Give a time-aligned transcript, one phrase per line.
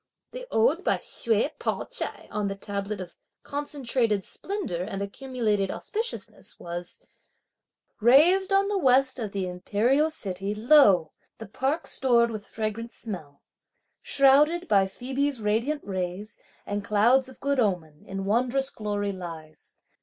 [0.31, 6.59] The ode by Hsüeh Pao ch'ai on the tablet of "Concentrated Splendour and Accumulated auspiciousness"
[6.59, 6.99] was:
[7.99, 11.11] Raised on the west of the Imperial city, lo!
[11.37, 13.43] the park stored with fragrant smell,
[14.01, 19.77] Shrouded by Phoebe's radiant rays and clouds of good omen, in wondrous glory lies!